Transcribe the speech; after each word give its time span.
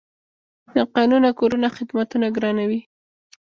ناقانونه 0.75 1.29
کورونه 1.39 1.67
خدمتونه 1.77 2.27
ګرانوي. 2.35 2.81